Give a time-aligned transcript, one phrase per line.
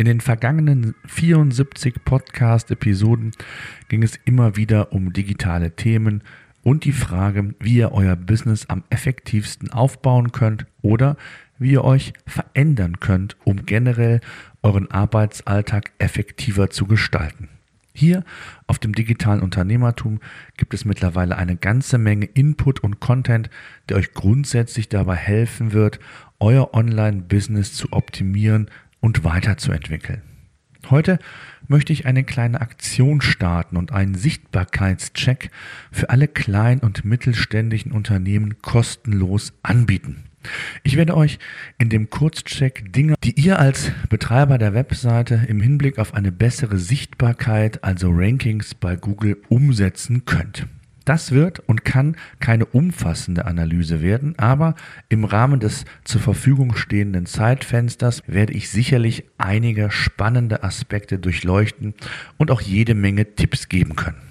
[0.00, 3.32] In den vergangenen 74 Podcast-Episoden
[3.90, 6.22] ging es immer wieder um digitale Themen
[6.62, 11.18] und die Frage, wie ihr euer Business am effektivsten aufbauen könnt oder
[11.58, 14.22] wie ihr euch verändern könnt, um generell
[14.62, 17.50] euren Arbeitsalltag effektiver zu gestalten.
[17.92, 18.24] Hier
[18.66, 20.20] auf dem digitalen Unternehmertum
[20.56, 23.50] gibt es mittlerweile eine ganze Menge Input und Content,
[23.90, 26.00] der euch grundsätzlich dabei helfen wird,
[26.38, 30.22] euer Online-Business zu optimieren und weiterzuentwickeln.
[30.88, 31.18] Heute
[31.68, 35.50] möchte ich eine kleine Aktion starten und einen Sichtbarkeitscheck
[35.92, 40.24] für alle kleinen und mittelständischen Unternehmen kostenlos anbieten.
[40.82, 41.38] Ich werde euch
[41.78, 46.78] in dem Kurzcheck Dinge, die ihr als Betreiber der Webseite im Hinblick auf eine bessere
[46.78, 50.66] Sichtbarkeit, also Rankings bei Google umsetzen könnt.
[51.10, 54.76] Das wird und kann keine umfassende Analyse werden, aber
[55.08, 61.94] im Rahmen des zur Verfügung stehenden Zeitfensters werde ich sicherlich einige spannende Aspekte durchleuchten
[62.36, 64.29] und auch jede Menge Tipps geben können.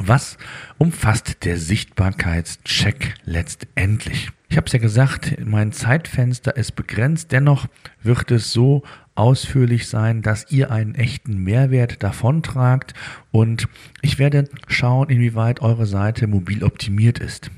[0.00, 0.38] Was
[0.78, 4.30] umfasst der Sichtbarkeitscheck letztendlich?
[4.48, 7.66] Ich habe es ja gesagt, mein Zeitfenster ist begrenzt, dennoch
[8.02, 8.82] wird es so
[9.14, 12.94] ausführlich sein, dass ihr einen echten Mehrwert davontragt
[13.30, 13.68] und
[14.00, 17.50] ich werde schauen, inwieweit eure Seite mobil optimiert ist.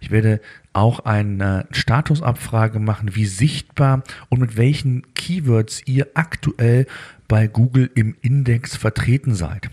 [0.00, 0.40] Ich werde
[0.74, 6.86] auch eine Statusabfrage machen, wie sichtbar und mit welchen Keywords ihr aktuell
[7.28, 9.70] bei Google im Index vertreten seid.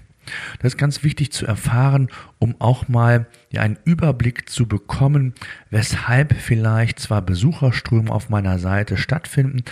[0.60, 5.34] Das ist ganz wichtig zu erfahren, um auch mal ja, einen Überblick zu bekommen,
[5.70, 9.64] weshalb vielleicht zwar Besucherströme auf meiner Seite stattfinden,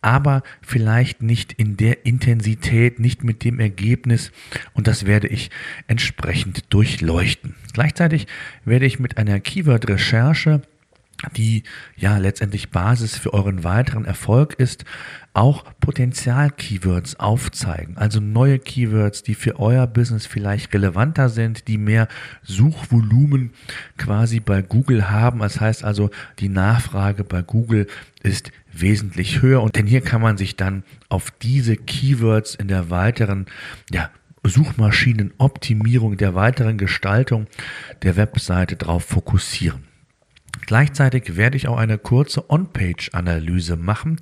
[0.00, 4.32] aber vielleicht nicht in der Intensität, nicht mit dem Ergebnis
[4.74, 5.50] und das werde ich
[5.88, 7.54] entsprechend durchleuchten.
[7.72, 8.26] Gleichzeitig
[8.64, 10.62] werde ich mit einer Keyword-Recherche
[11.34, 11.62] die
[11.96, 14.84] ja letztendlich Basis für euren weiteren Erfolg ist,
[15.32, 17.96] auch Potenzial-Keywords aufzeigen.
[17.98, 22.08] Also neue Keywords, die für euer Business vielleicht relevanter sind, die mehr
[22.42, 23.50] Suchvolumen
[23.98, 25.40] quasi bei Google haben.
[25.40, 27.86] Das heißt also, die Nachfrage bei Google
[28.22, 29.62] ist wesentlich höher.
[29.62, 33.46] Und denn hier kann man sich dann auf diese Keywords in der weiteren,
[33.90, 34.10] ja,
[34.42, 37.46] Suchmaschinenoptimierung, der weiteren Gestaltung
[38.02, 39.95] der Webseite drauf fokussieren.
[40.66, 44.20] Gleichzeitig werde ich auch eine kurze On-Page-Analyse machen,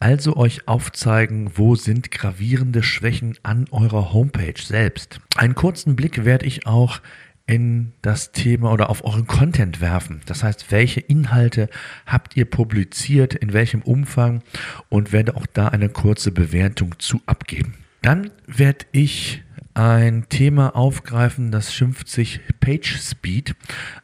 [0.00, 5.20] also euch aufzeigen, wo sind gravierende Schwächen an eurer Homepage selbst.
[5.36, 7.00] Einen kurzen Blick werde ich auch
[7.46, 10.22] in das Thema oder auf euren Content werfen.
[10.26, 11.68] Das heißt, welche Inhalte
[12.06, 14.42] habt ihr publiziert, in welchem Umfang
[14.88, 17.74] und werde auch da eine kurze Bewertung zu abgeben.
[18.02, 19.43] Dann werde ich
[19.74, 23.54] ein Thema aufgreifen, das schimpft sich Page Speed,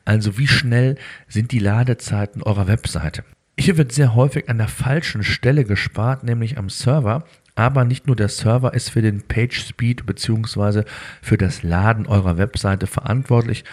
[0.04, 0.96] also wie schnell
[1.28, 3.24] sind die Ladezeiten eurer Webseite.
[3.58, 7.24] Hier wird sehr häufig an der falschen Stelle gespart, nämlich am Server.
[7.56, 10.84] Aber nicht nur der Server ist für den Page Speed bzw.
[11.20, 13.64] für das Laden eurer Webseite verantwortlich,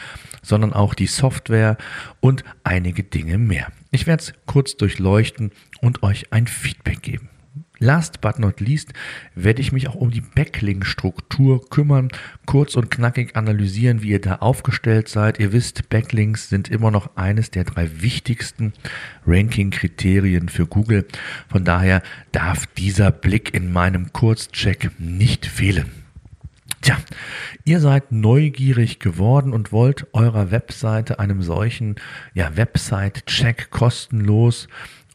[0.42, 1.78] sondern auch die Software
[2.20, 3.68] und einige Dinge mehr.
[3.92, 7.30] Ich werde es kurz durchleuchten und euch ein Feedback geben.
[7.80, 8.94] Last but not least
[9.36, 12.10] werde ich mich auch um die Backlink-Struktur kümmern,
[12.46, 15.40] kurz und knackig analysieren, wie ihr da aufgestellt seid.
[15.40, 18.74] Ihr wisst, Backlinks sind immer noch eines der drei wichtigsten
[19.26, 21.06] Ranking-Kriterien für Google.
[21.50, 22.02] Von daher
[22.32, 25.92] darf dieser Blick in meinem Kurzcheck nicht fehlen.
[26.82, 26.98] Tja,
[27.66, 31.96] ihr seid neugierig geworden und wollt eurer Webseite einem solchen
[32.34, 34.68] ja, Website-Check kostenlos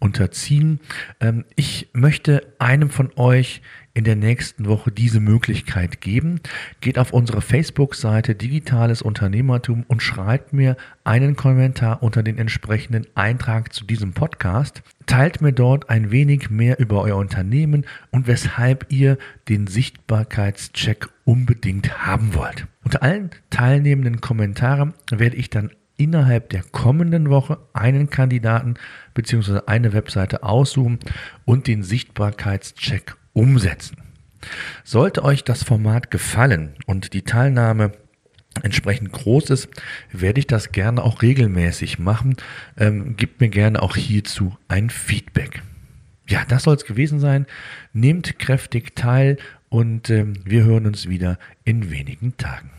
[0.02, 0.80] unterziehen.
[1.20, 3.62] Ähm, ich möchte einem von euch
[3.94, 6.40] in der nächsten Woche diese Möglichkeit geben.
[6.80, 13.72] Geht auf unsere Facebook-Seite Digitales Unternehmertum und schreibt mir einen Kommentar unter den entsprechenden Eintrag
[13.72, 14.82] zu diesem Podcast.
[15.06, 22.04] Teilt mir dort ein wenig mehr über euer Unternehmen und weshalb ihr den Sichtbarkeitscheck unbedingt
[22.04, 22.66] haben wollt.
[22.82, 25.70] Unter allen teilnehmenden Kommentaren werde ich dann
[26.02, 28.74] innerhalb der kommenden Woche einen Kandidaten
[29.14, 29.60] bzw.
[29.66, 30.98] eine Webseite aussuchen
[31.44, 33.96] und den Sichtbarkeitscheck umsetzen.
[34.82, 37.92] Sollte euch das Format gefallen und die Teilnahme
[38.62, 39.68] entsprechend groß ist,
[40.10, 42.36] werde ich das gerne auch regelmäßig machen.
[42.76, 45.62] Ähm, gebt mir gerne auch hierzu ein Feedback.
[46.28, 47.46] Ja, das soll es gewesen sein.
[47.92, 49.38] Nehmt kräftig teil
[49.68, 52.70] und ähm, wir hören uns wieder in wenigen Tagen.